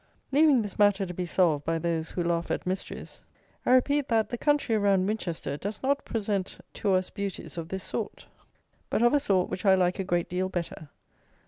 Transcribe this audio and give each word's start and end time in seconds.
Leaving 0.31 0.63
this 0.63 0.79
matter 0.79 1.05
to 1.05 1.13
be 1.13 1.27
solved 1.27 1.63
by 1.63 1.77
those 1.77 2.09
who 2.09 2.23
laugh 2.23 2.49
at 2.49 2.65
mysteries, 2.65 3.23
I 3.67 3.73
repeat 3.73 4.07
that 4.07 4.29
the 4.29 4.37
country 4.39 4.75
round 4.75 5.05
Winchester 5.07 5.57
does 5.57 5.79
not 5.83 6.05
present 6.05 6.57
to 6.73 6.95
us 6.95 7.11
beauties 7.11 7.55
of 7.55 7.69
this 7.69 7.83
sort; 7.83 8.25
but 8.89 9.03
of 9.03 9.13
a 9.13 9.19
sort 9.19 9.51
which 9.51 9.63
I 9.63 9.75
like 9.75 9.99
a 9.99 10.03
great 10.03 10.27
deal 10.27 10.49
better. 10.49 10.89